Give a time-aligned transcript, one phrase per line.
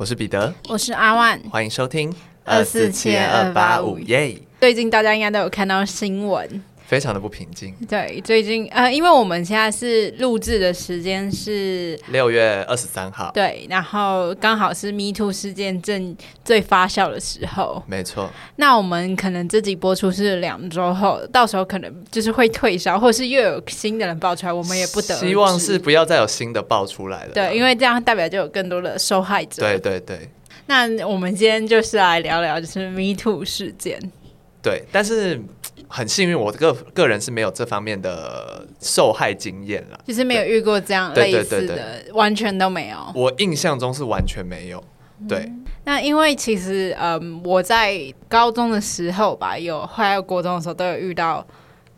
[0.00, 2.10] 我是彼得，我是阿万，欢迎收听
[2.42, 4.34] 二四七二八五耶。
[4.58, 6.64] 最近大家应该都有看到新闻。
[6.90, 7.72] 非常的不平静。
[7.88, 17.80] 对，最近呃，因为我们现在是录制的时间是六月二十三号，对，然后刚好是 Me Too 事件正最发酵的时候。
[17.86, 18.28] 没错。
[18.56, 25.14] 那我们可能这集播出是两周后，到时候可能就是会退烧，或是又有新的人爆出来，我们也不得。
[25.14, 27.32] 希望是不要再有新的爆出来了。
[27.32, 29.62] 对，因为这样代表就有更多的受害者。
[29.62, 30.28] 对对对。
[30.66, 34.00] 那我们今天就是来聊聊，就是 Me Too 事件。
[34.60, 35.40] 对，但是。
[35.92, 42.96] 很幸运，我个个人是没有这方面的受害经验了，就是没有遇过这样类似的，完全都没有。
[43.14, 44.82] 我印象中是完全没有。
[45.28, 51.46] 对，嗯、那因为其实，嗯，我在高中的时候吧，有后来国中的时候都有遇到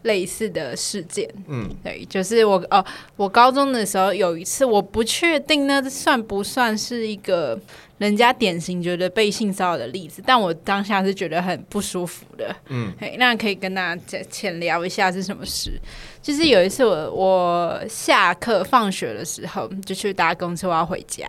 [0.02, 1.28] 类似的事件。
[1.48, 2.84] 嗯，对，就是我哦，
[3.16, 7.58] 我高中的时候有一次，我不确定那算不算是一个。
[7.98, 12.52] 人家典型觉得被性骚扰的例子，但我当下是觉得很不舒服的。
[12.66, 15.80] 嗯，那可以跟大家浅聊一下是什么事？
[16.20, 21.28] 就是有一次我我下课放学的时候就去搭公车，我要回家。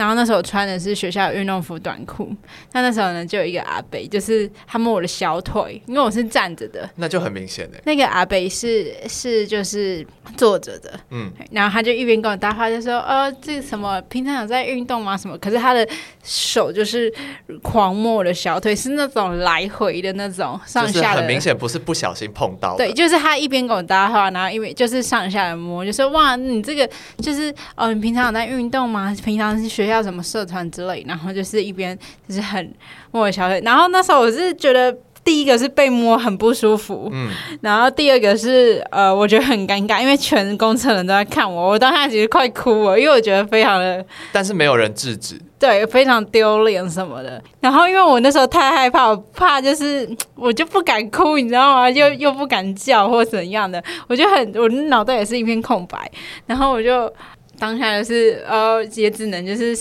[0.00, 2.34] 然后那时候穿的是学校的运动服短裤，
[2.72, 7.78] 那那时候呢就有一个阿北，就是他摸我的小腿，因为我是站着的，那就很明显的。
[7.84, 10.02] 那个阿北是是就是
[10.38, 15.14] 坐着的，嗯，然后他就一边跟我搭话，就说呃这什么平常有在运动吗？
[15.18, 15.36] 什么？
[15.36, 15.86] 可是他的
[16.24, 17.12] 手就是
[17.62, 22.74] 狂摸我的小腿，是那种来回的那种上下的，很明显不是不小心碰到。
[22.78, 29.14] 对，就是他一边跟我搭话，然后一边就是上下的摸，就说哇你这个就是哦你平常有在运动吗？
[29.22, 29.89] 平常是学。
[29.90, 32.72] 要什么社团之类，然后就是一边就是很
[33.10, 37.28] 摸我小腿，然后那时候我是觉得第一个是被摸很不舒服，嗯，
[37.60, 47.40] 然后第二个是呃，我觉得很尴尬，因为全公厕人都在看我，我当下其实快哭了，因为我觉得非常的，但是没有人制止，对，非常丢脸什么的。
[47.60, 51.90] 然后因为我那时候太害怕，我怕就是 我就不敢哭，你知道吗？
[51.90, 56.10] 又又不敢叫或怎样的，我就很我脑袋也是一片空白，
[56.46, 57.12] 然后我就。
[57.60, 59.76] 当下就是呃，也只能就是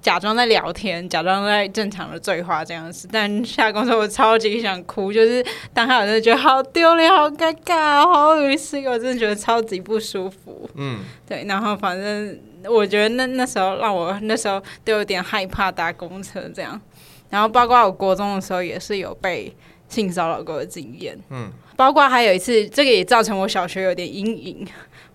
[0.00, 3.08] 假装在聊天，假装在正常的对话这样子。
[3.10, 5.44] 但下公车我超级想哭，就是
[5.74, 10.70] 当下我真的觉得好丢脸、好尴尬、好恶心，我真的觉得超级不舒服。
[10.76, 11.44] 嗯，对。
[11.48, 12.38] 然后反正
[12.68, 16.80] 我觉得那那时候让我那时候都有点害怕搭公车这样。
[17.28, 19.52] 然后包括我国中的时候也是有被
[19.88, 21.18] 性骚扰过的经验。
[21.30, 24.64] 嗯，包括还有一次，这个也造成我小学有点阴影。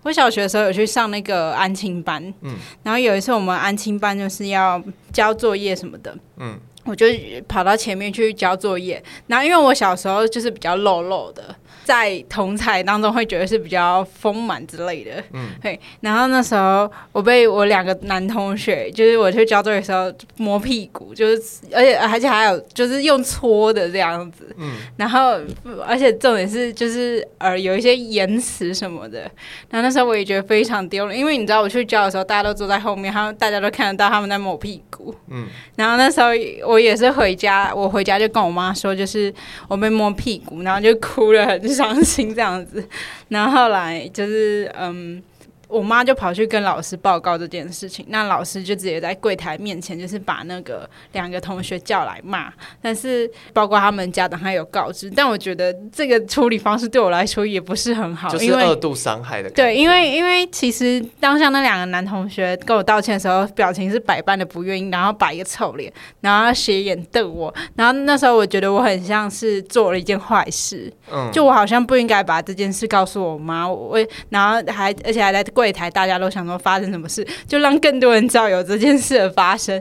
[0.03, 4.81] 我小学的时候有去上那个安亲班，嗯，然后有一次我们安亲班就是要
[5.13, 7.05] 交作业什么的，嗯，我就
[7.47, 11.55] 跑到前面去交作业，然后因为我小时候就是比较肉肉的。
[11.83, 15.79] 在同台当中会觉得是比较丰满之类的，嗯，对。
[16.01, 21.41] 然后那时候我被我两个男同学，就是我去交作业的时候摸屁股，就是
[21.73, 24.73] 而且而且还有就是用搓的这样子，嗯。
[24.95, 25.39] 然后
[25.85, 29.21] 而且重点是就是呃有一些延迟什么的。
[29.69, 35.47] 然后那时候我也觉得非常丢脸，因为你知道我去交的时候大家都坐在后面，他们大家都看得到他们在摸屁股，嗯。
[35.75, 36.27] 然后那时候
[36.67, 39.33] 我也是回家，我回家就跟我妈说，就是
[39.67, 41.70] 我被摸屁股，然后就哭了很。
[41.73, 42.83] 伤心这样子，
[43.29, 45.21] 然后后来就是嗯。
[45.71, 52.51] 我妈就跑去跟老师报告这件事情，那老师就直接在柜台面前，就是把那个两个同学叫来骂。
[52.81, 59.63] 但是包括他们家长还有告知，但我觉得这个处理方式对我来说也不是很好，就是二度伤害的感觉。
[59.63, 73.97] 对，因为因为其实当下那两个男同学跟我道歉的时候，表情是百般的不愿意，然后摆一个臭脸，然后斜眼瞪我，然后那时候我觉得我很像是做了一件坏事，嗯，就我好像不应该把这件事告诉我妈，我
[74.29, 75.41] 然后还而且还在。
[75.61, 79.79] 柜台大家都想说发生什么事，就让更多人知道有这件事的发生。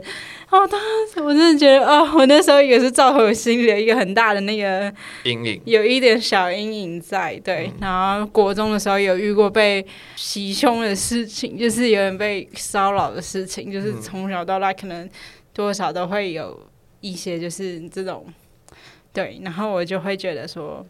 [0.51, 0.79] 哦，当
[1.11, 4.93] 时我真的觉得，哦，我那时候也是造成我心里的一个很大的那个
[5.23, 7.35] 阴影，有一点小阴影在。
[7.43, 9.83] 对，嗯、然后国中的时候有遇过被
[10.15, 15.09] 袭胸的事情，就是有人被骚扰的事情，就是从小到大可能
[15.51, 16.59] 多少都会有
[16.99, 18.23] 一些就是这种，
[19.11, 20.85] 对，然后我就会觉得说。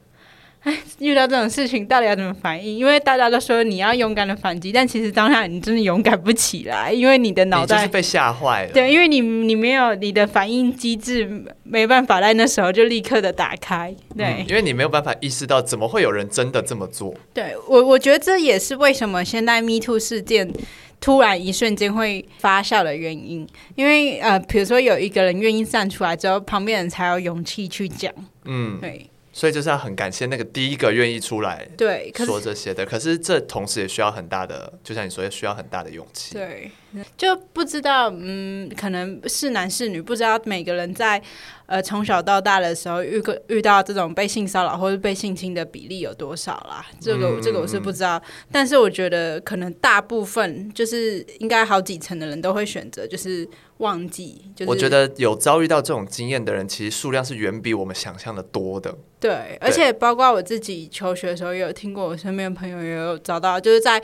[0.64, 2.78] 哎， 遇到这种事情到底要怎么反应？
[2.78, 8.72] 因为大家都说你要勇敢的反击，但其实当下你真的勇敢不起来，因为你的脑袋就是被吓坏了。
[8.72, 13.96] 对，因为你你没有你的反应机制，没办法在那时候就立刻的打开。
[14.16, 17.14] 对、嗯，因为你没有办法意识到怎么会有人真的这么做。
[17.34, 20.52] 对我，我觉得这也是为什么现在 Me Too 事件
[21.00, 23.48] 突然一瞬间会发酵的原因。
[23.74, 28.14] 因为呃，比如说有一个人愿意站出来之后，旁边人才有勇气去讲。
[28.46, 29.08] 嗯，对。
[29.34, 36.34] 所以就是要很感谢那个第一个愿意出来对说这些的，可是这同时也需要很大的，就像你说，也需要很大的勇气。
[36.34, 36.70] 对，
[37.16, 41.22] 就不知道，嗯，可能是男是女，不知道每个人在
[41.66, 46.86] 呃从小到大的时候遇个遇到这种被性骚扰或者被性侵的比例有多少啦？
[47.00, 53.48] 这个这个我是不知道，嗯，但是我觉得可能大部分就是应该好几成的人都会选择就是。
[53.82, 58.96] 忘记，就是我觉得有遭遇到这种经验的人，其实数量是远比我们想象的多的。
[59.22, 64.02] 对，而且包括我自己求学的时候，也有听过我身边的朋友也有遭到，就是在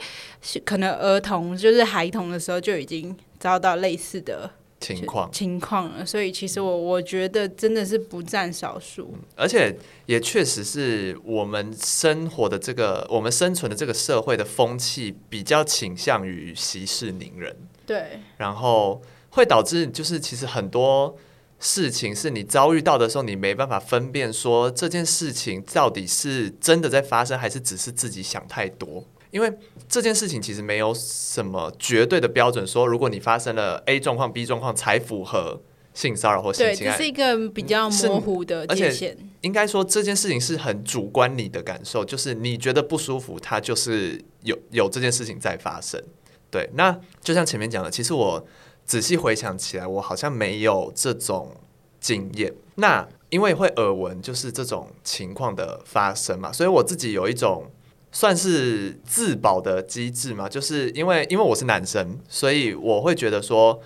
[0.64, 4.48] 可能儿童就是孩童的时候就已经遭到类似的
[4.78, 6.06] 情况情况了。
[6.06, 9.76] 所以其实我我觉得真的是不占少数，嗯，而且
[10.06, 17.56] 也确实是我们生活的这个我们生存的这个社会的风气比较倾向于息事宁人。
[17.84, 19.02] 对，然后。
[19.30, 21.14] 会导致就是其实很多
[21.60, 29.04] 事情是你遭遇到的时候，你没办法分辨说这件事情到底是真的在发生，还是只是自己想太多。
[29.30, 29.52] 因为
[29.88, 35.60] 这件事情其实没有什么绝对的标准，说如果你发生了 A 状况、B 状况才符合
[35.92, 36.96] 性骚扰或性侵害。
[36.96, 39.18] 对，这是一个比较模糊的界限。
[39.40, 46.00] 应该说这件事情是很主观你的感受，就是你觉得不舒服，它就是有有这件事情在发生。
[46.50, 48.46] 对，那就像前面讲的，其实我。
[48.88, 51.54] 仔细回想起来，我好像没有这种
[52.00, 52.54] 经验。
[52.76, 57.70] 那因为会耳闻，就是这种情况的发生嘛，所以我自己有一种
[58.10, 63.78] 算是自保的机制嘛，就是因为因为我是男生，所以我会觉得说，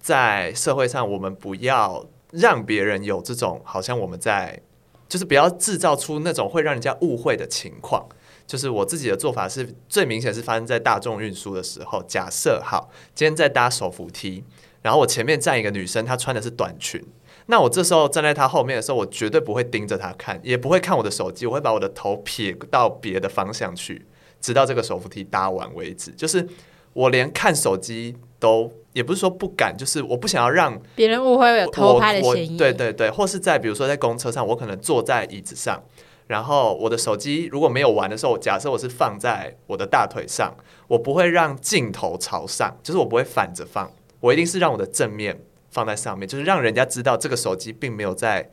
[0.00, 4.62] 在社会上我们不要让别人有这种好像我们在，
[5.06, 8.08] 就是不要制造出那种会让人家误会的情况。
[8.46, 12.02] 就是我自己的做法是最明显是发生在大众运输的时候。
[12.06, 14.44] 假设好，今天在搭手扶梯，
[14.82, 17.04] 然后我前面站一个女生，她穿的是短裙。
[17.46, 24.06] 那我这时候站在她后面的时候，我绝对不会盯着她看，也不会看我的手机，我会把我的头撇到别的方向去，
[24.40, 26.12] 直到这个手扶梯搭完为止。
[26.12, 26.46] 就是
[26.92, 32.56] 我连看手机都，也不是说不敢，就是我不想要让别人误会有偷拍的嫌疑。
[32.56, 35.82] 对对对，或是在比如说在公车上，我可能坐在椅子上。
[36.26, 40.52] 然后我的手机如果没有玩的时候，假设我是放在我的大腿上，
[40.88, 43.88] 我不会让镜头朝上，就是我不会反着放，
[44.18, 45.40] 我一定是让我的正面
[45.70, 48.50] 放在上面，就是让人家知道这个手机并没有在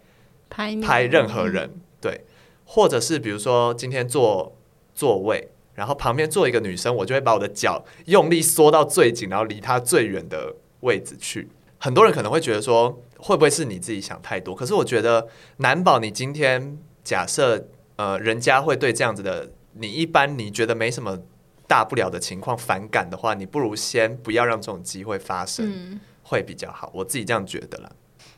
[0.52, 2.26] 拍拍任何人，对，
[2.64, 4.56] 或者是比如说今天坐
[4.94, 11.50] 座位，然后旁边坐一个女生，我就会把我的脚用力缩到最紧，然后离她最远的位置去。
[11.80, 14.54] 很多人可能会觉得说，会不会是你自己想太多？
[14.54, 15.28] 可是我觉得
[15.58, 16.78] 难保你今天。
[17.04, 21.20] 假设呃，人家会对这样子的你，一般你觉得没什么
[21.68, 26.92] 大不了的情况反感的话，你不如先不要让这种机会发生，嗯，会比较好。
[26.94, 27.92] 我自己这样觉得啦。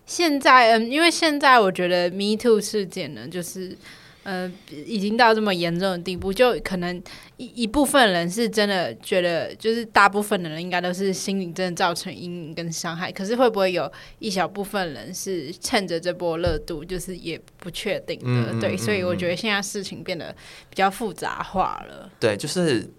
[0.06, 3.78] 现在嗯，因为现在我觉得 Me Too 事件呢，就是。
[4.26, 4.52] 呃，
[4.88, 7.02] 已经到这么严重的地步，就可能
[7.38, 13.12] 一一部分人是真的觉得，就是大部分的人应该都是心理真的造成阴影跟伤害。
[13.12, 18.52] 可是会不会有一小部分人是趁着这波热度，就是也不确定的。
[18.52, 20.36] 嗯、对、嗯，所以我觉得现在事情变得
[20.72, 22.10] 比较复杂化了。
[22.20, 22.90] 对，就是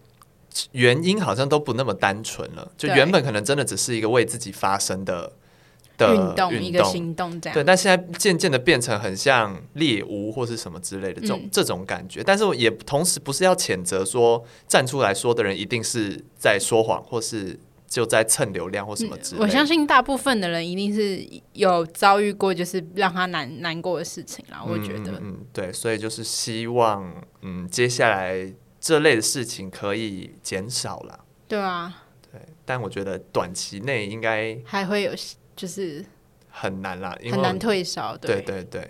[0.70, 2.70] 原因好像都不那么单纯了。
[2.79, 5.32] 就原本可能真的只是一个为自己发生的。
[5.96, 19.43] 的运动，一个行动这样，对，但现在渐渐的变成很像猎巫或是什么之类的这种、嗯、这种感觉，但是也同时不是要谴责说站出来说的人一定是在说谎或是就在蹭流量或什么之类、嗯。
[19.43, 24.62] 我相信大部分的人一定是有遭遇过就是让他难难过的事情啦。
[24.67, 31.24] 我觉得，嗯，嗯，对，所以就是希望嗯接下来这类的事情可以减少了。
[31.48, 35.12] 对啊，对，但我觉得短期内应该还会有。
[35.56, 36.05] 就是
[36.51, 38.17] 很难啦，因为很难退烧。
[38.19, 38.89] 对对对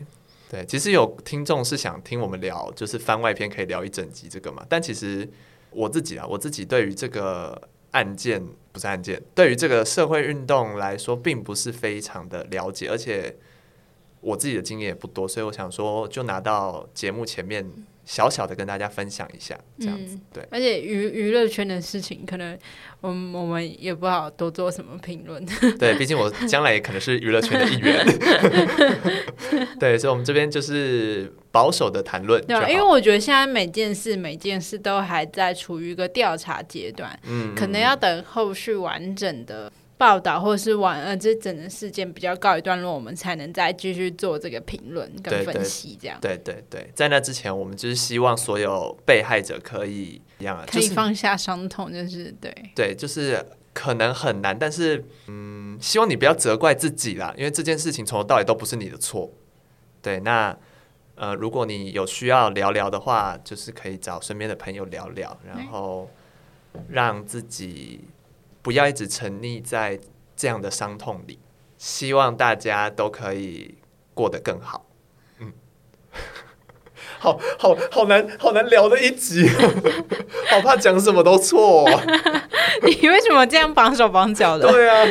[0.51, 4.65] 对，其实有听众是想听我们聊，就是番外篇可以聊一整集这个嘛。
[4.69, 5.29] 但其实
[5.71, 7.61] 我自己啊，我自己对于这个
[7.93, 13.35] 案件不是案件，对于这个社会运动来说，并不是非常的了解，而且
[14.21, 17.71] 我自己的经验也不多，所以我想说，就拿到节目前面。
[18.09, 20.49] 小小的跟大家分享一下，这样子、嗯、对。
[20.49, 22.57] 而且娱娱乐圈的事情，可能
[23.01, 25.45] 我们我们也不好多做什么评论。
[25.77, 28.07] 对，毕竟我将来也可能是娱乐圈的一员。
[29.81, 32.41] 对，所以，我们这边就是保守的谈论。
[32.47, 39.73] 对，因为我觉得现在每件事每件事都还在处于一个调查阶段，嗯，可能要等后续完整的。
[39.99, 46.19] 报道或是完呃，这整个事件比较告一段落，我们才能再继续做这个评论跟分析，这样。
[46.21, 52.55] 对对对，在那之前，我们就是希望所有被害者可以一样，可以放下伤痛，就是对。
[52.75, 59.33] 对，就是可能很难，但是嗯，希望你不要责怪自己啦，因为这件事情从头到尾都不是你的错。
[60.03, 60.57] 对，那
[61.15, 66.11] 呃，如果你有需要聊聊的话，就是可以找身边的朋友聊聊，然后
[66.91, 68.03] 让自己
[68.67, 69.97] 不要一直沉溺在
[70.35, 71.39] 这样的伤痛里。
[71.79, 73.77] 希望大家都可以
[74.13, 74.87] 过得更好。
[75.39, 75.53] 嗯，
[77.21, 79.49] 好好好难好难聊的一集，
[80.51, 81.89] 好怕讲什么都错。
[82.83, 84.67] 你为什么这样绑手绑脚的？
[84.67, 85.07] 对啊，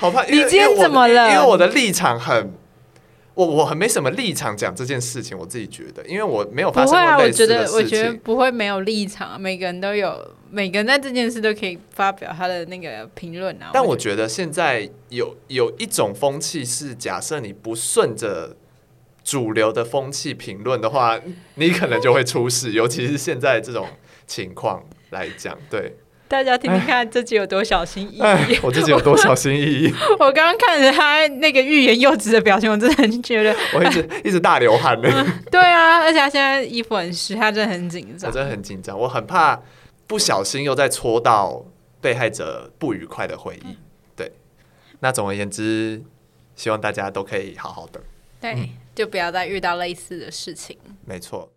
[0.00, 0.24] 好怕。
[0.24, 1.28] 你今天怎么了？
[1.34, 2.50] 因为我的立场很。
[3.36, 7.68] 我我很没什么立场讲这件事情，我自己觉得，因为我没有发生过类似的事情。
[7.68, 13.70] 不会啊，我觉得我觉得不会没有立场，每个人都有，每个人在这件事都可以发表他的那个评论啊。
[13.74, 18.56] 但我觉得现在有有一种风气是，假设你不顺着
[19.22, 21.20] 主流的风气评论的话，
[21.56, 23.86] 你可能就会出事，尤其是现在这种
[24.26, 25.94] 情况来讲，对。
[26.28, 28.58] 大家听听看，自己有多小心翼翼。
[28.62, 29.94] 我自己有多小心翼翼。
[30.18, 35.44] 我刚刚看着他那个欲言又止的表情，我真的很觉得，我一直一直大流汗呢、嗯。
[35.50, 38.28] 对啊，而且他现在衣服很湿，他真的很紧张。
[38.28, 39.60] 我真的很紧张，我很怕
[40.06, 41.64] 不小心又再戳到
[42.00, 43.76] 被害者不愉快的回忆。
[44.16, 44.32] 对，
[45.00, 46.02] 那总而言之，
[46.56, 48.00] 希望大家都可以好好的。
[48.40, 50.76] 对，嗯、就不要再遇到类似的事情。
[51.04, 51.52] 没错。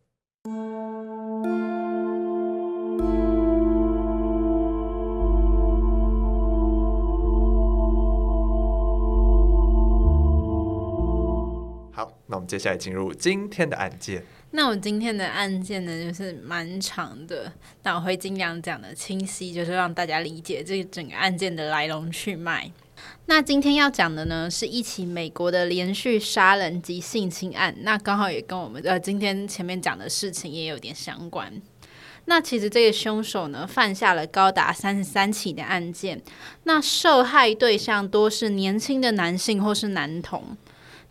[12.49, 14.23] 接下来进入今天的案件。
[14.49, 17.53] 那我今天的案件呢，就是蛮长的，
[17.83, 22.71] 那我会尽量讲的清晰，就是让大家理解这个整个案件的来龙去脉。
[23.27, 31.53] 那今天要讲的呢，是一起美国的连续杀人及性侵案，那刚好也跟我们呃今天前面讲的事情也有点相关。
[32.25, 36.19] 那其实这个凶手呢，犯下了高达三十三起的案件，
[36.63, 40.57] 那受害对象多是年轻的男性或是男童。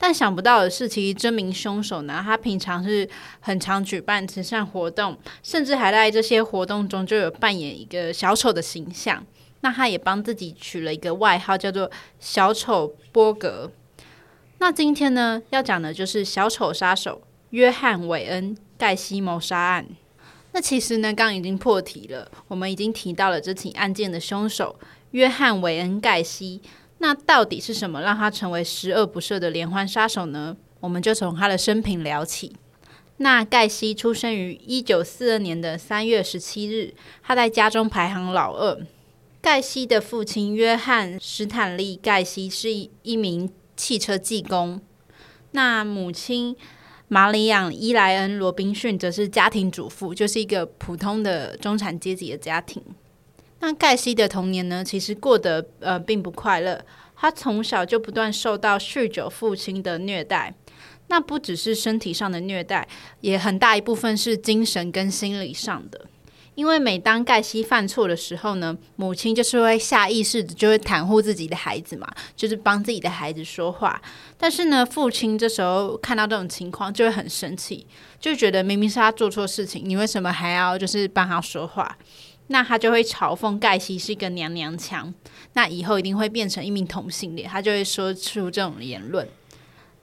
[0.01, 3.07] 但想不到的是，其实这名凶手呢，他平常是
[3.41, 9.27] 很常举办慈善活动，甚至还在这些活动中就有扮演一个小丑的形象。
[9.61, 11.91] 那他也帮自己取了一个外号，叫做
[12.21, 13.73] “小丑波格”。
[14.59, 19.85] 那今天呢，要讲的就是小丑杀手约翰·韦恩·盖西谋杀案。
[20.53, 24.79] 那其实呢，刚刚已经破题了，我们已经提到了这起案件的凶手
[25.11, 26.61] 约翰·韦恩·盖西。
[26.99, 30.57] 那到底是什么让他成为十恶不赦的连环杀手呢？
[30.81, 32.55] 我们就从他的生平聊起。
[33.19, 38.81] 那盖西出生于一九四二年的三月十七日，他在家中排行老二。
[39.41, 42.71] 盖西的父亲约翰·史坦利·盖西是
[43.03, 44.81] 一名汽车技工，
[45.53, 46.57] 那母亲
[47.07, 52.83] 玛里亚·伊莱恩·罗宾逊则是家庭主妇，就是一个普通的中产阶级的家庭。
[53.61, 56.85] 那盖西的童年呢，其实过得呃并不快乐。
[57.21, 60.55] 他从小就不断受到酗酒父亲的虐待，
[61.09, 62.87] 那不只是身体上的虐待，
[63.21, 66.07] 也很大一部分是精神跟心理上的。
[66.55, 74.01] 因为每当盖西犯错的时候呢，母亲就是会下意识的就会袒护自己的孩子嘛，就是帮自己的孩子说话。
[74.37, 77.85] 但是呢，父亲这时候看到这种情况就会很生气，
[78.21, 81.97] 就觉得明明是他做错事情，你为什么还要就是帮他说话？
[82.49, 85.13] 那他就会嘲讽盖西是一个娘娘腔，
[85.53, 89.29] 那以后一定会变成一名同性恋，他就会说出这种言论。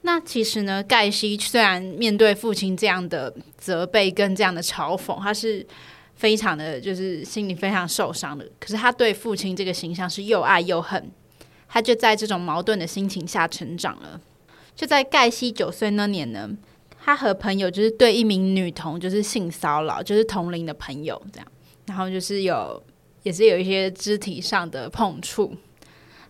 [0.02, 5.66] 那其实呢，盖西虽然面对父亲这样的责备跟这样的嘲讽，他是
[6.14, 8.48] 非常的就是心里非常受伤的。
[8.60, 11.10] 可是他对父亲这个形象是又爱又恨，
[11.68, 14.20] 他就在这种矛盾的心情下成长了。
[14.76, 16.48] 就在盖西九岁那年呢，
[17.04, 21.48] 他和朋友就是对一名女童就是性骚扰，就是同龄的朋友这样。
[21.86, 22.82] 然后就是有，
[23.22, 25.54] 也是有一些肢体上的碰触。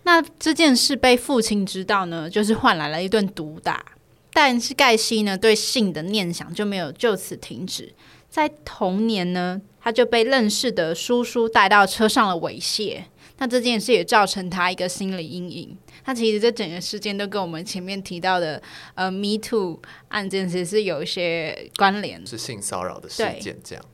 [0.04, 3.84] 那这件事被父亲知道呢，就是换来了一顿毒打。
[4.32, 7.94] 但是盖西呢，对性的念想就没有就此停止。
[8.28, 13.04] 在同年呢，他就被认识的叔叔带到车上了猥亵。
[13.38, 15.76] 那这件事也造成他一个心理阴影。
[16.04, 18.62] 那其实这整个事件都跟我们前面提到的
[18.94, 23.84] 呃 Me Too 案件其实是有一些关联，是性骚扰的事件这样。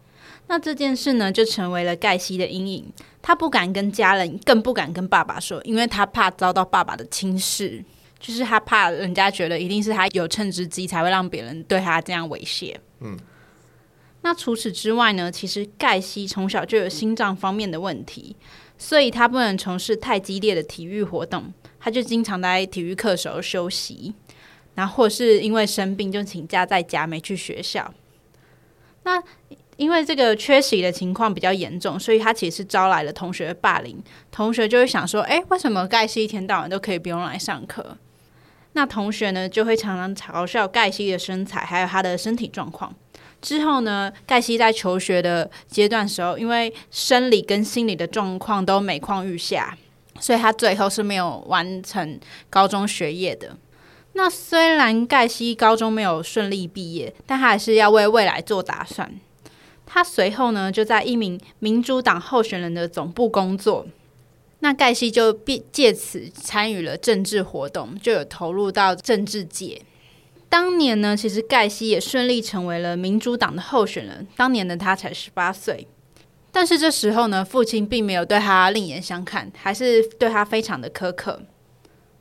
[0.46, 2.92] 那这件事呢，就成为了盖西的阴影。
[3.22, 7.82] 他不敢跟家人，更不敢跟爸爸说，因为他怕遭到爸爸的轻视，
[8.18, 12.75] 就是他怕人家觉得一定是他有趁之机，才会让别人对他这样猥亵。
[13.00, 13.16] 嗯。
[14.22, 18.37] 那除此之外呢，其实盖西从小就有心脏方面的问题，
[18.76, 24.14] 所以他不能从事太激烈的体育活动，他就经常在体育课时候休息，
[24.75, 27.92] 然后或是因为生病就请假在家没去学校。
[29.04, 29.20] 那
[29.82, 34.00] 因为这个缺席的情况比较严重，所以他其实是招来了同学霸凌。
[34.30, 37.98] 同学就会想说：“哎，为什么盖西一天到晚都可以不用来上课？”
[38.74, 42.94] 那同学呢就会常常嘲笑盖西的身材，还有他的身体状况。
[43.40, 49.76] 之后呢，盖西在求学的阶段时候，因为生理跟心理的状况都每况愈下，
[50.20, 53.56] 所以他最后是没有完成高中学业的。
[54.12, 59.12] 那虽然盖西高中没有顺利毕业，但他还是要为未来做打算。
[59.94, 63.87] 他随后呢，就在一名民主党候选人的总部工作。
[64.61, 65.38] 那盖西就
[65.70, 69.82] 借此参与了政治活动，就有投入到政治界。
[70.49, 74.26] 当年呢，其实盖西也顺利成为了民主党的候选人。
[74.34, 75.87] 当年的他才十八岁，
[76.50, 81.42] 但是这时候呢，父亲并没有对他另眼相看，还是对他非常的苛刻。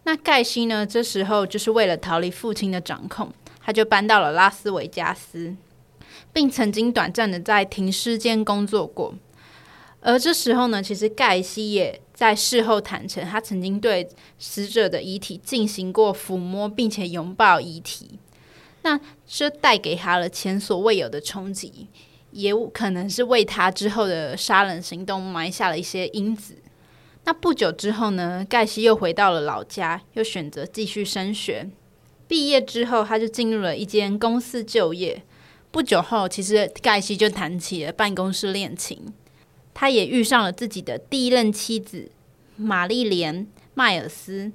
[0.03, 3.31] 那盖西呢，这时候就是为了逃离父亲的掌控，
[3.63, 5.55] 他就搬到了拉斯维加斯，
[6.33, 9.13] 并曾经短暂的在停尸间工作过。
[9.99, 14.09] 而这时候呢，其实盖西也在事后坦诚，他曾经对
[14.39, 18.17] 死者的遗体进行过抚摸，并且拥抱遗体。
[18.81, 21.87] 那这带给他了前所未有的冲击，
[22.31, 26.55] 也可能是为他之后的杀人行动埋下了一些因子。
[27.25, 31.69] 那不久之后呢，盖西又回到了老家，又选择继续升学。
[32.27, 35.21] 毕业之后，他就进入了一间公司就业。
[35.71, 39.13] 不久后，其实盖西就谈起了办公室恋情。
[39.73, 42.11] 他也遇上了自己的第一任妻子
[42.57, 44.51] 玛丽莲迈尔斯，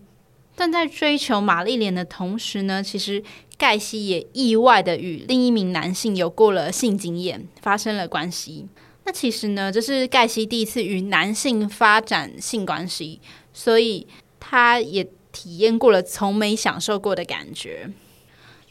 [0.54, 3.24] 但在追求玛丽莲的同时呢，其实
[3.56, 8.68] 盖西也意外的与另一名男性有过了性经验，发生了关系。
[9.04, 13.20] 那其实呢，这是盖西第一次与男性发展性关系，
[13.54, 14.06] 所以
[14.38, 17.90] 他也体验过了从没享受过的感觉。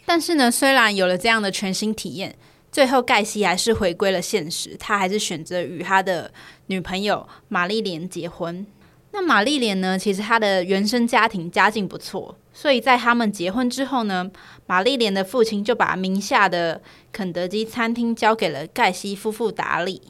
[0.05, 2.35] 但是呢，虽然有了这样的全新体验。
[2.71, 6.29] 最后，盖西还是回归了现实，他还是选择与他的
[6.65, 8.67] 女朋友玛丽莲结婚。
[9.11, 9.97] 那玛丽莲呢？
[9.97, 14.29] 其实她的原生家庭家境不错，所以在他们结婚之后呢，
[14.65, 16.81] 玛丽莲的父亲就把名下的
[17.13, 20.01] 肯德基餐厅交给了盖西夫妇打理。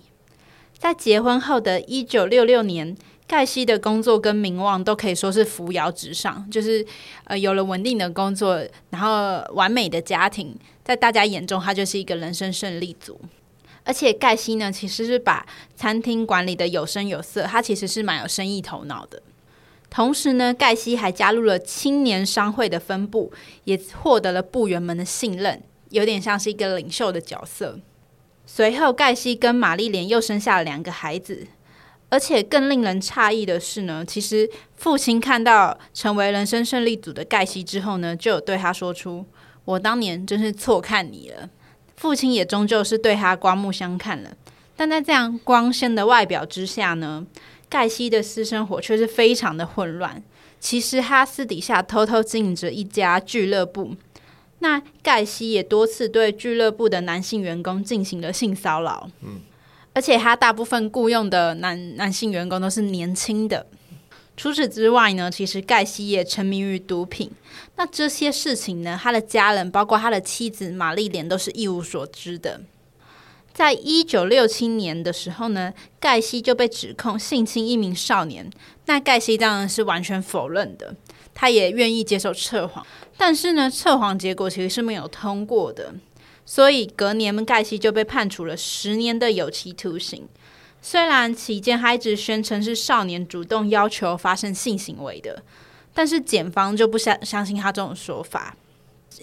[0.75, 6.85] 在结婚后的一九六六年，盖西的工作跟名望都可以说是扶摇直上，就是
[7.23, 10.55] 呃有了稳定的工作，然后完美的家庭。
[10.83, 13.19] 在大家眼中，他就是一个人生胜利组。
[13.83, 15.45] 而且盖西呢，其实是把
[15.75, 19.21] 餐厅管理得有声有色，他其实是蛮有生意头脑的。
[19.89, 23.31] 同时呢，盖西还加入了青年商会的分部，
[23.63, 27.79] 也获得了部员们的信任，有点像是一个领袖的角色。
[28.45, 31.47] 随后，盖西跟玛丽莲又生下了两个孩子。
[32.15, 39.25] 而且更令人诧异的是呢，其实父亲看到成为人生胜利组的盖西之后呢，就有对他说出。
[39.65, 41.49] 我当年真是错看你了，
[41.97, 44.31] 父亲也终究是对他刮目相看了。
[44.77, 47.27] 但在这样光鲜的外表之下呢，
[47.67, 50.23] 盖西的私生活却是非常的混乱。
[50.61, 53.93] 其实他私底下偷偷经营着一家俱乐部，
[54.59, 59.09] 那盖西也多次对俱乐部的男性员工进行了性骚扰。
[59.21, 59.41] 嗯，
[59.95, 63.65] 而且他大部分雇佣的男男性员工都是年轻的。
[64.37, 67.31] 除此之外呢，其实盖西也沉迷于毒品。
[67.77, 72.59] 那这些事情呢，他的家人，包括他的妻子玛丽莲，都是一无所知的。
[73.53, 78.49] 在一九六七年的时候呢，盖西就被指控性侵一名少年。
[78.87, 80.93] 那盖西当然是完全否认的，
[81.33, 82.85] 他也愿意接受测谎。
[83.15, 85.95] 但是呢，测谎结果其实是没有通过的，
[86.45, 90.27] 所以隔年们盖西就被判处了十年的有期徒刑。
[90.81, 95.41] 虽然期间他一直宣称是少年主动要求发生性行为的，
[95.95, 98.55] 但是检方就不相相信他这种说法，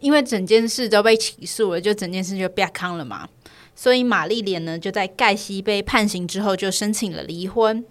[0.01, 3.29] 因为整件事都被起诉了，就整件事就变康了嘛。
[3.77, 7.85] 所以玛丽莲呢，就在盖西被判刑之后就申请了离婚，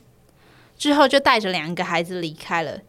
[0.77, 2.81] 之后就带着两个孩子离开了。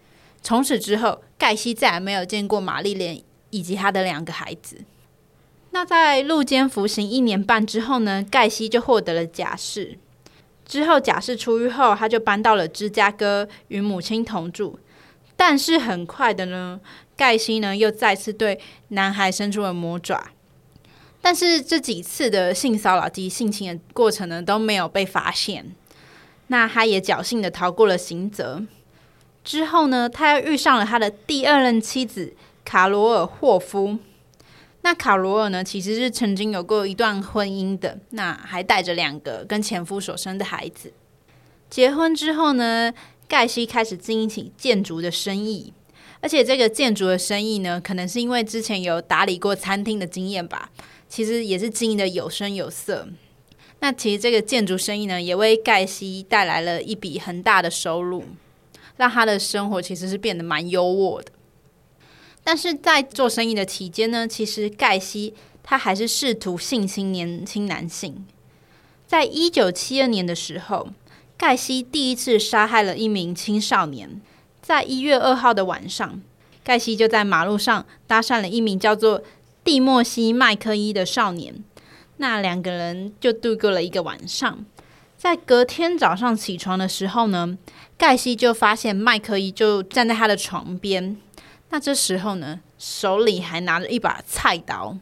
[0.42, 4.78] 从此之后，盖西再也没有见过玛丽莲以及他的两个孩子。
[5.74, 9.98] 那在入监服刑一年半之后呢，盖西就获得了假释。
[10.66, 14.78] 之后，假释出狱后，他就搬到了芝加哥与母亲同住。
[15.34, 16.78] 但是很快的呢，
[17.16, 20.28] 盖西呢又再次对男孩伸出了魔爪。
[21.22, 25.74] 但是这几次的性骚扰及性侵的过程呢都没有被发现。
[26.48, 28.62] 那他也侥幸的逃过了刑责。
[29.42, 33.98] 之后呢，他又遇上了他的第二任妻子卡罗尔霍夫。
[34.84, 40.92] 那卡罗尔呢，其实是曾经有过一段婚姻的，那还带着两个跟前夫所生的孩子。
[41.70, 42.92] 结婚之后呢，
[43.28, 45.72] 盖西开始经营起建筑的生意，
[46.20, 50.70] 而且这个建筑的生意呢，可能是因为之前有打理过餐厅的经验吧，
[51.08, 53.08] 其实也是经营的有声有色。
[53.78, 58.24] 那其实这个建筑生意呢，也为盖西带来了一笔很大的收入，
[58.96, 61.32] 让他的生活其实是变得蛮优渥的。
[62.44, 68.26] 但是在做生意的期间呢，其实盖西他还是试图性侵年轻男性。
[69.06, 70.88] 在一九七二年的时候，
[71.36, 74.20] 盖西第一次杀害了一名青少年。
[74.60, 76.20] 在一月二号的晚上，
[76.64, 79.22] 盖西就在马路上搭讪了一名叫做
[79.62, 81.62] 蒂莫西·麦克伊的少年。
[82.16, 84.64] 那两个人就度过了一个晚上。
[85.16, 87.56] 在隔天早上起床的时候呢，
[87.96, 91.16] 盖西就发现麦克伊就站在他的床边。
[91.72, 94.94] 那这时候呢，手里还拿着一把菜刀。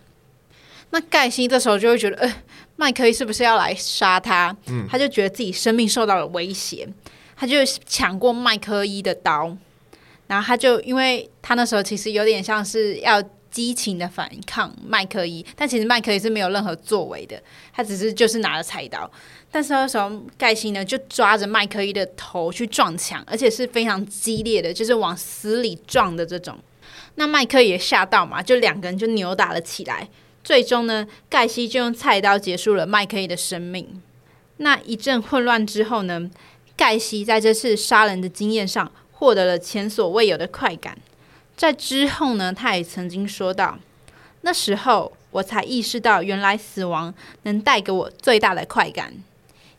[0.91, 2.35] 那盖西这时候就会觉得，呃，
[2.77, 4.57] 麦克伊是不是要来杀他？
[4.69, 6.89] 嗯，他就觉得自己生命受到了威胁，
[7.37, 7.57] 他就
[7.87, 9.57] 抢过麦克伊的刀。
[10.29, 19.11] 然后他就，因为他那时候其实有点像是要激情的反抗麦克伊，但其实麦克伊是没有任何作为的，他只是就是拿着菜刀。
[19.51, 26.57] 但是那时候盖西呢就抓着麦克伊的头去撞墙，而且是非常激烈的，就是往死里撞的这种。
[27.17, 30.09] 那麦克也吓到嘛，就两个人就扭打了起来。
[30.45, 34.01] 最终呢，盖西就用菜刀结束了麦克伊的生命。
[34.59, 36.31] 那一阵混乱之后呢，
[36.77, 40.97] 盖西在这次杀人的经验上获得了前所未有的快感。
[41.61, 43.79] 在之后呢，他也曾经说道
[44.40, 49.12] ：“那时候我才意识到，原来死亡能带给我最大的快感。”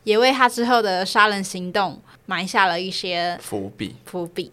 [0.05, 3.95] 也为他之后的杀人行动埋下了一些伏笔。
[4.05, 4.51] 伏笔。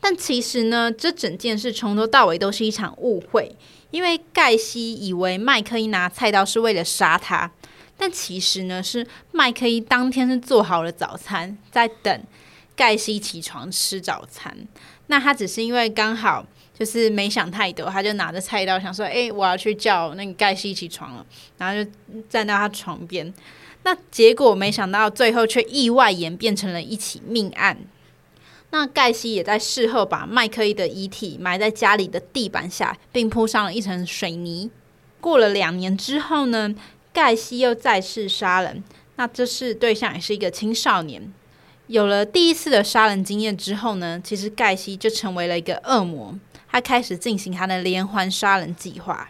[0.00, 3.56] 但其实呢，这整件事从头到尾都是一场误会，
[3.90, 7.50] 因为盖西以为麦克伊拿菜刀是为了杀他，
[7.98, 12.22] 但其实呢，是麦克伊当天是做好了早餐，在等
[12.76, 14.56] 盖西起床吃早餐。
[15.08, 21.26] 那他只是因为刚好就是没想太多，他就拿着菜刀想说：“哎，我要去叫那个盖西起床了。”
[21.58, 21.90] 然后就
[22.28, 23.32] 站到他床边。
[23.82, 27.76] 那结果没想到最后却意外演变成了一起命案。
[28.70, 34.70] 那盖西也在事后把麦克伊的遗体埋在家里的地板下，并铺上了一层水泥。
[35.20, 36.72] 过了两年之后呢，
[37.12, 38.84] 盖西又再次杀人。
[39.16, 41.32] 那这次对象也是一个青少年。
[41.90, 46.32] 有了第一次的杀人经验之后呢，其实盖西就成为了一个恶魔，
[46.70, 49.28] 他开始进行他的连环杀人计划。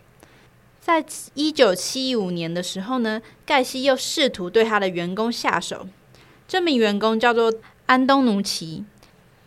[0.79, 5.89] 在一九七五年的时候呢，盖西又试图对他的员工下手。
[6.47, 7.51] 这名员工叫做
[7.87, 8.85] 安东努奇。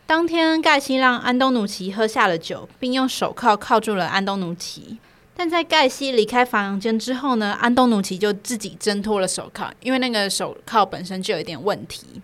[0.08, 4.98] 当天，盖西让安东努奇喝下了酒，并用手铐铐住了安东努奇。
[5.36, 12.20] 但在盖西离开房间之后呢，安东努奇就自己挣脱了手铐，因为那个手铐本身就有一点问题。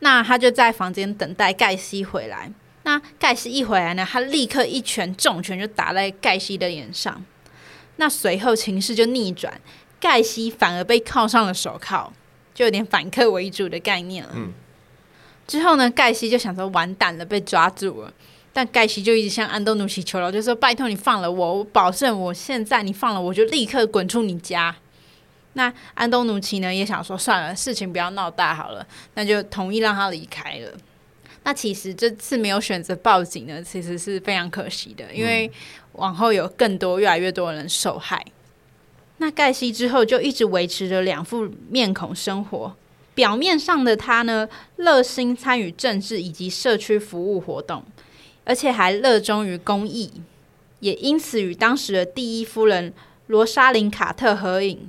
[0.00, 2.50] 那他就在房间等待盖西回来。
[2.84, 7.24] 那盖西一回来呢，他立刻一拳重拳就打在盖西的脸上。
[7.96, 9.60] 那随后情势就逆转，
[10.00, 12.12] 盖西反而被铐上了手铐，
[12.54, 14.30] 就有点反客为主的概念了。
[14.34, 14.52] 嗯。
[15.46, 18.12] 之后呢，盖西就想说完蛋了，被抓住了。
[18.52, 24.74] 但盖西就一直向安东努奇求饶，就说拜托你放了我，我保证我现在你放了我就立刻滚出你家。
[25.58, 30.72] 那安东努奇呢也想说算了，事情不要闹大好了，那就同意让他离开了。
[31.42, 35.50] 那其实这次没有选择报警呢，其实是非常可惜的，因为
[35.94, 38.24] 往后有更多越来越多的人受害。
[39.16, 42.76] 那盖西之后就一直维持着两副面孔生活，
[43.16, 47.82] 表面上的他呢，热心参与政治以及社区服务活动，
[48.44, 50.12] 而且还热衷于公益，
[50.78, 52.92] 也因此与当时的第一夫人
[53.26, 54.88] 罗莎琳·卡特合影。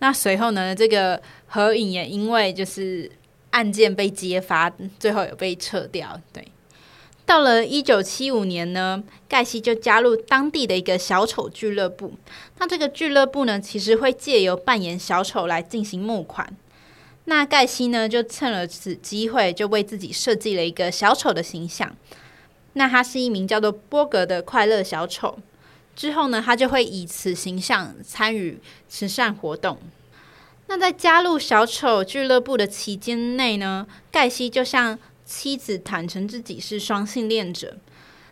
[0.00, 3.10] 那随后呢，这个合影也因为就是
[3.50, 6.20] 案件被揭发，最后有被撤掉。
[6.32, 6.46] 对，
[7.26, 12.12] 到了一九七五年呢，盖西就加入当地的一个小丑俱乐部。
[12.58, 16.56] 那这个俱乐部呢，其实会借由扮演小丑来进行募款。
[17.24, 21.94] 那盖西呢，就趁了此机会，就为自己设计了一个小丑的形象。
[22.74, 25.38] 那他是一名叫做波格的快乐小丑。
[25.98, 29.76] 之后呢，他就会以此形象参与慈善活动。
[30.68, 37.76] 那在加入小丑俱乐部的期间内呢，盖西就向妻子坦诚自己是双性恋者。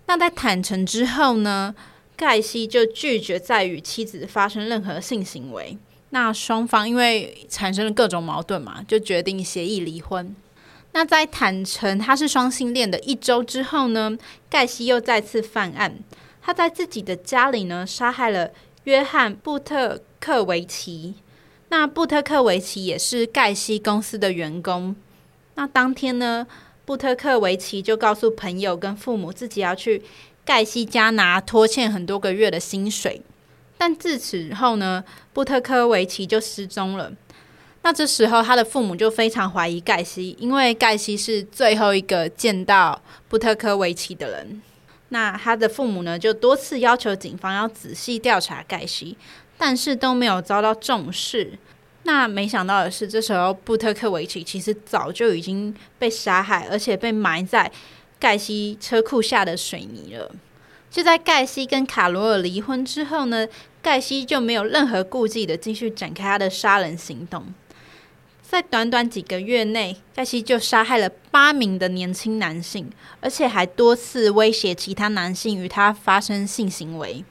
[0.07, 1.75] 那在坦诚之后呢，
[2.17, 5.77] 盖西就拒绝再与妻子发生任何性行为。
[6.11, 10.37] 那双方因为产生了各种矛盾嘛，就决定协议离婚。
[10.93, 14.17] 那在坦诚他是双性恋的一周之后呢，
[14.49, 15.99] 盖西又再次犯案。
[16.47, 18.53] 他在自己的家里呢，杀害了
[18.85, 21.15] 约翰·布特克维奇。
[21.71, 24.95] 那布特克维奇也是盖西公司的员工。
[25.57, 26.47] 那当天呢，
[26.85, 30.05] 布特克维奇就告诉朋友跟父母，自己要去
[30.45, 33.21] 盖西家拿拖欠很多个月的薪水。
[33.77, 37.13] 但自此后呢，布特克维奇就失踪了。
[37.83, 44.63] 那这时候，他的父母就非常怀疑盖西，因为盖西是最后一个见到布特克维奇的人。
[45.11, 49.17] 那他的父母呢，就多次要求警方要仔细调查盖西，
[49.57, 51.59] 但是都没有遭到重视。
[52.03, 57.71] 那没想到的是，这时候布特克维奇其实早就已经被杀害，而且被埋在
[58.19, 60.33] 盖西车库下的水泥了。
[60.91, 63.47] 就在盖西跟卡罗尔离婚之后呢，
[63.83, 67.45] 盖西就没有任何顾忌的继续展开他的杀人行动。
[68.49, 72.89] 在短短几个月内，盖西就杀害了八名的年轻男性，
[73.21, 77.25] 而且还多次威胁其他男性与他发生性行为。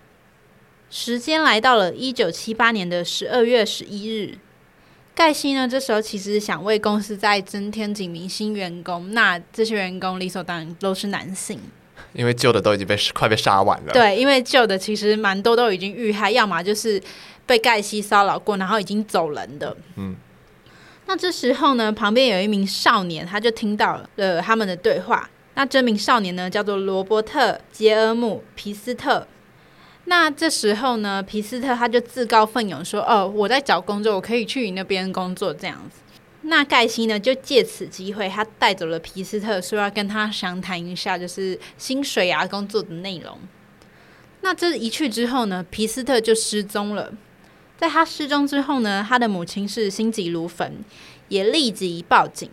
[0.89, 4.37] 时间来到了一九七八年的十二月十一日。
[5.15, 11.57] 盖西呢，这时候其实想为公司再增添几名新员工，那这些员工理所当然都是男性，
[12.11, 13.93] 因为旧的都已经被快被杀完了。
[13.93, 17.01] 对，因为旧的其实蛮多都已经遇害，要么就是
[17.45, 19.75] 被盖西骚扰过，然后已经走人的。
[19.95, 20.13] 嗯，
[21.07, 25.29] 那这时候呢，旁边有一名少年，他就听到了他们的对话。
[25.53, 29.27] 那这名少年呢，叫做罗伯特·杰尔姆·皮斯特。
[30.05, 36.01] 那这时候呢，皮斯特他就自告奋勇说：“哦，我在找工作，我可以去你那边工作。”这样子，
[36.41, 43.37] 那盖西呢就借此机会，他带走了皮斯特，说要跟他详谈一下，就是薪水啊、工作的内容。
[44.41, 47.13] 那这一去之后呢，皮斯特就失踪了。
[47.77, 50.83] 在他失踪之后呢，他的母亲是心急如焚，
[51.27, 52.49] 也立即报警。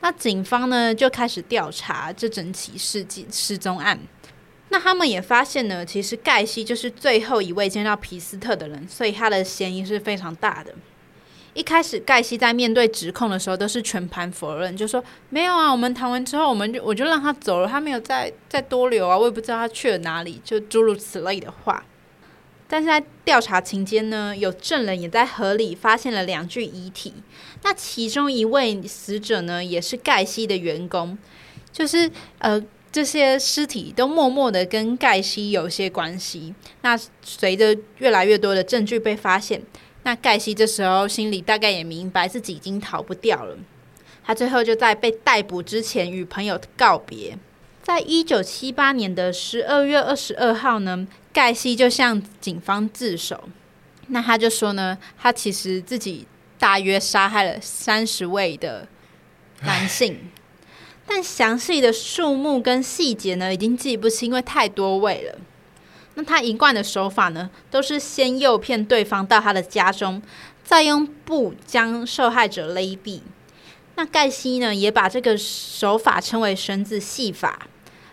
[0.00, 3.98] 那警方呢就开始调查这整起事件失踪案。
[4.68, 10.74] 那他们也发现呢，其实盖西就是最后一位见到皮斯特的人，所以他的嫌疑是非常大的。
[11.54, 21.82] 一开始盖西在面对指控的时候都是全盘否认，就说没有啊，我们谈完之后，我们就我就让他走了，他没有再再多留啊，我也不知道他去了哪里，就诸如此类的话。
[22.68, 27.12] 但是在调查期间呢，有证人也在河里发现了两具遗体，
[27.62, 31.18] 那其中一位死者呢，也是盖西的员工，
[31.72, 32.62] 就是呃。
[32.92, 36.54] 这些尸体都默默的跟盖西有些关系。
[36.80, 39.60] 那随着越来越多的证据被发现，
[40.04, 43.58] 那盖西这时候心里大概也明白自己已经逃不掉了。
[44.24, 47.36] 他最后就在被逮捕之前与朋友告别。
[47.82, 53.46] 在一九七八年的十二月二十二号呢，盖西就向警方自首。
[54.06, 56.26] 那他就说呢，他其实自己
[56.58, 58.88] 大约杀害了三十位的
[59.60, 60.30] 男性。
[61.06, 65.38] 但详细的数目跟细节呢，已经记不清，因为太多位了。
[66.14, 70.22] 那他一贯的手法呢，都是先诱骗对方到他的家中，
[70.64, 73.20] 再用布将受害者勒毙。
[73.96, 77.68] 那盖西呢，也把这个手法称为绳子戏法。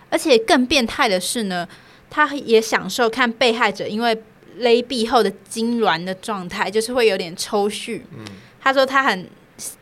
[0.09, 1.67] 而且更变态的是呢，
[2.15, 4.15] 他也享受看被害者因为
[4.57, 8.01] 勒毙后的痉挛的状态，就是会有点抽搐。
[8.15, 8.23] 嗯，
[8.61, 9.27] 他说他很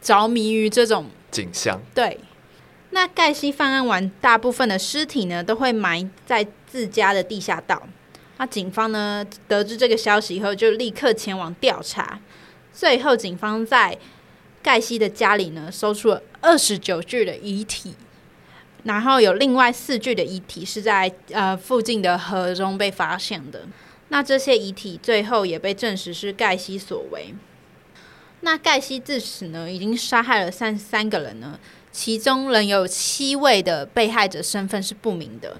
[0.01, 1.77] 着迷于这种景象。
[1.93, 2.17] 对。
[2.91, 7.81] 那盖西犯案完，大部分的尸体呢都会埋在自家的地下道。
[8.37, 12.19] 那警方呢得知这个消息以后，就立刻前往调查。
[12.73, 13.97] 最后，警方在
[14.61, 17.93] 盖西的家里呢搜出了二十九具的遗体，
[18.83, 23.63] 然后有另外四具的遗体是在呃附近的河中被发现的。
[24.09, 27.33] 那这些遗体最后也被证实是盖西所为。
[28.41, 31.59] 那盖西至此呢已经杀害了三十三个人呢。
[31.93, 35.57] 其中仍有七位的被害者身份是不明的。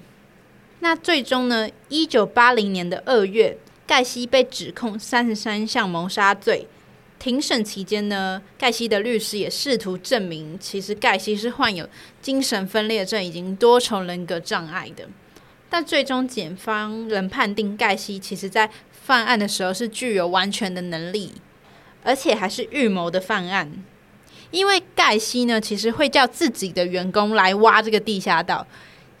[0.80, 1.68] 那最终呢？
[1.90, 6.66] 一九八零年的二月，盖西被指控三十三项谋杀罪。
[7.22, 11.88] 庭审期间呢，盖西的律师也试图证明，其实盖西是患有
[12.20, 15.08] 精神分裂症以及多重人格障碍的。
[15.70, 21.30] 但最终检方仍判定盖西其实在犯案的时候是具有完全的能力，
[22.02, 23.70] 而且还是预谋的犯案。
[24.50, 28.66] 因为盖西呢，其实会叫自己的员工来挖这个地下道，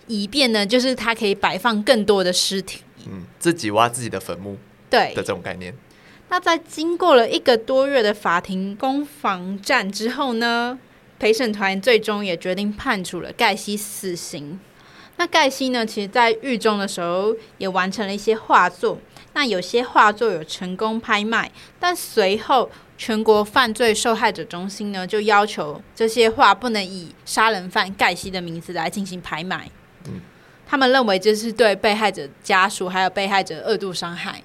[0.08, 2.80] 以便呢，就是他可以摆放更多的尸体。
[3.06, 4.58] 嗯，自己挖自己的坟墓，
[4.90, 5.72] 对的这种概念。
[6.32, 10.78] 那在经过了一个多月的法庭攻防战之后呢，
[11.18, 14.58] 陪审团最终也决定判处了盖西死刑。
[15.18, 18.98] 那盖西呢，其实在狱中的时候也完成了一些画作，
[19.34, 22.70] 那有些画作有成功拍卖，但随后。
[22.98, 29.68] 全国犯罪受害者中心呢，就要求这些画不能以杀人犯盖西的名字来进行拍卖。
[30.04, 30.20] 嗯，
[30.64, 34.40] 他们认为这是对被害者家属还有被害者二度伤害。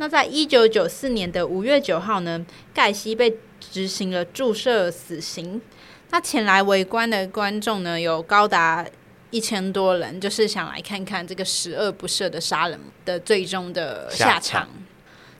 [0.00, 5.60] 那在一九九四年的五月九号呢，盖西被执行了注射死刑。
[6.08, 8.86] 那前来围观的观众呢，有高达
[9.30, 14.32] 一千多人，就是想来看看这个十恶不赦的杀人的最终的下场。
[14.32, 14.68] 下场。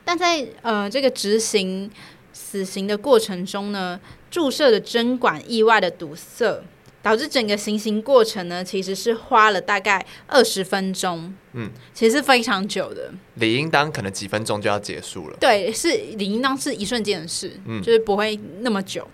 [0.05, 1.91] 但在呃这个执行。
[2.33, 6.63] 死刑的过程中呢，注射的针管意外的堵塞，
[7.03, 11.35] 导致整个行刑过程呢，其实是花了大概二十分钟。
[11.53, 13.11] 嗯，其实是非常久的。
[13.35, 15.37] 理应当可能几分钟就要结束了。
[15.41, 19.09] 对，是理应当是一瞬间的事，嗯，就是不会那么久。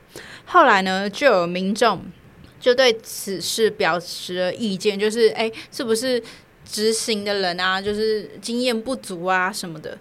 [0.44, 2.05] 后来呢，就有民众
[2.61, 6.22] 就对此事表示了意见，就是哎，是不是
[6.64, 9.96] 执行的人啊，就是经验不足啊什么的？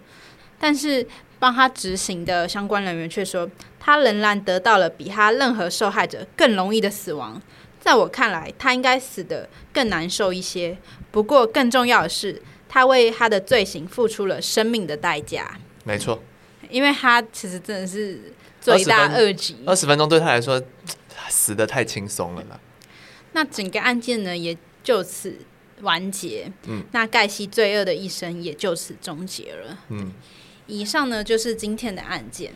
[0.58, 1.06] 但是
[1.38, 7.40] 帮他执行的相关人员却说，他仍然得到了比他任何受害者更容易的死亡。
[7.86, 10.76] 在我看来，他应该死得更难受一些。
[11.12, 15.56] 不过，更重要的是，他为他的罪行付出了生命的代价。
[15.84, 16.20] 没错，
[16.68, 19.58] 因为他其实真的是罪大恶极。
[19.64, 20.60] 二十分钟对他来说，
[21.28, 22.58] 死得太轻松了啦。
[23.34, 25.38] 那整个案件呢，也就此
[25.82, 26.50] 完结。
[26.66, 29.78] 嗯，那盖西罪恶的一生也就此终结了。
[29.90, 30.10] 嗯，
[30.66, 32.52] 以上呢，就是今天的案件。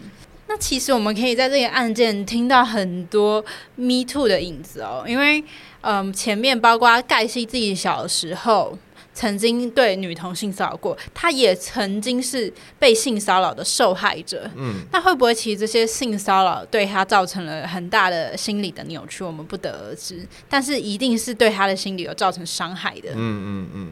[0.53, 3.41] 那其实我们可以在这个案件听到很多
[3.77, 5.41] “me too” 的影子哦，因为
[5.83, 8.77] 嗯，前面包括盖西自己小时候
[9.15, 14.51] 曾经对女童性骚扰过，他也曾经是被性骚扰的受害者。
[14.57, 19.23] 嗯，那会不会其实这些性骚扰对他造成了很大的心理的扭曲？
[19.23, 23.11] 我们不得而知，但是一定是对他的心理有造成伤害的。
[23.11, 23.89] 嗯嗯嗯，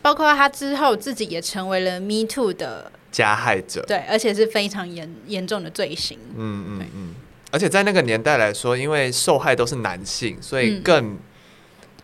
[0.00, 2.92] 包括他之后自己也成为了 “me too” 的。
[3.10, 6.18] 加害者对，而且是非常严严重的罪行。
[6.36, 7.14] 嗯嗯嗯，
[7.50, 11.18] 而且在那个年代来说，因为受害都是男性，所以更、嗯、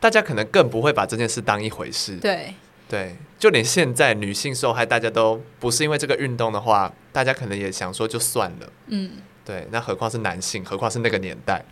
[0.01, 2.17] 大家可能更不会把这件事当一回事。
[2.17, 2.55] 对
[2.89, 8.73] 对，就连现在女性受害，大家都不是因为这个运动的话，大家可能也想说就算了。
[8.89, 9.13] 嗯，
[9.45, 11.65] 对，那何况是男性，何况是那个年代。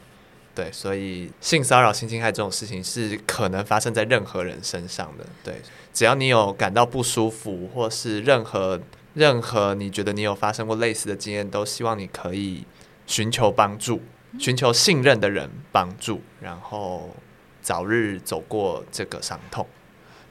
[0.54, 5.26] 对，所以性骚扰、性侵害这种事情是可能发生在任何人身上的。
[5.42, 5.60] 对，
[5.92, 8.80] 只要你有感到不舒服，或是任何。
[9.14, 12.64] 任何你觉得你有发生过类似的经验，都希望你可以
[13.06, 14.02] 寻求帮助，
[14.38, 17.14] 寻求信任的人帮助，然后
[17.62, 19.66] 早日走过这个伤痛。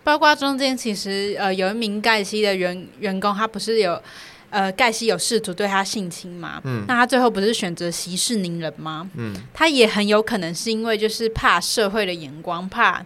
[0.04, 4.02] 包括中间其实呃有一名盖西的员员工，他不是有
[4.50, 6.60] 呃盖西有试图对他性侵嘛？
[6.66, 9.10] 嗯，那他最后不是选择息事宁人吗？
[9.16, 13.06] 嗯，他也很有可能是因为就是怕社会的眼光，怕。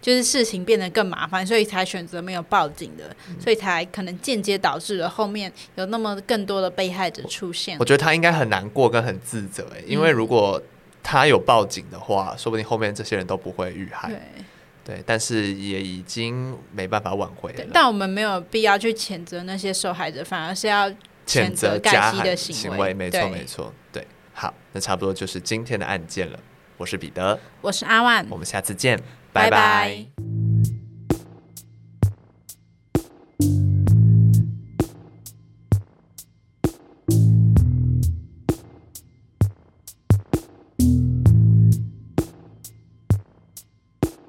[0.00, 7.76] 就是事情变得更麻烦，所以才选择没有报警的，嗯、所以才可能间接导致了后面有那么更多的被害者出现。
[7.76, 10.60] 我，我觉得他应该很难过跟很自责，哎，因为如果
[11.02, 14.08] 他有报警的话，说不定后面这些人都不会遇害。
[14.08, 14.20] 对，
[14.84, 17.64] 对，但是也已经没办法挽回了。
[17.72, 20.90] 但我们没有必要去谴责那些受害者，反而是要
[21.26, 22.92] 谴责盖西的行为。
[22.94, 24.06] 没错，没错，对。
[24.32, 26.38] 好，那差不多就是今天的案件了。
[26.76, 29.00] 我是彼得，我是阿万，我们下次见。
[29.36, 30.35] 拜拜。